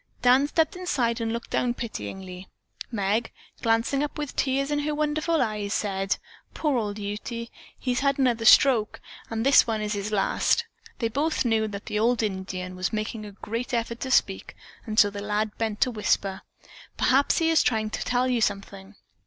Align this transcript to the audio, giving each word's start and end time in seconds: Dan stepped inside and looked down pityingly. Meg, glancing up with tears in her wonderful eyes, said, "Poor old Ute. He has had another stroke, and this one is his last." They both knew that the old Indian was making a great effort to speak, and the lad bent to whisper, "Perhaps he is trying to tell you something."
Dan 0.23 0.47
stepped 0.47 0.75
inside 0.75 1.21
and 1.21 1.31
looked 1.31 1.51
down 1.51 1.75
pityingly. 1.75 2.47
Meg, 2.91 3.31
glancing 3.61 4.01
up 4.03 4.17
with 4.17 4.35
tears 4.35 4.71
in 4.71 4.79
her 4.79 4.95
wonderful 4.95 5.43
eyes, 5.43 5.75
said, 5.75 6.17
"Poor 6.55 6.75
old 6.79 6.97
Ute. 6.97 7.29
He 7.29 7.49
has 7.91 7.99
had 7.99 8.17
another 8.17 8.45
stroke, 8.45 8.99
and 9.29 9.45
this 9.45 9.67
one 9.67 9.79
is 9.79 9.93
his 9.93 10.11
last." 10.11 10.65
They 10.97 11.07
both 11.07 11.45
knew 11.45 11.67
that 11.67 11.85
the 11.85 11.99
old 11.99 12.23
Indian 12.23 12.75
was 12.75 12.91
making 12.91 13.27
a 13.27 13.31
great 13.33 13.75
effort 13.75 13.99
to 13.99 14.09
speak, 14.09 14.55
and 14.87 14.97
the 14.97 15.21
lad 15.21 15.55
bent 15.59 15.79
to 15.81 15.91
whisper, 15.91 16.41
"Perhaps 16.97 17.37
he 17.37 17.51
is 17.51 17.61
trying 17.61 17.91
to 17.91 18.03
tell 18.03 18.27
you 18.27 18.41
something." 18.41 18.95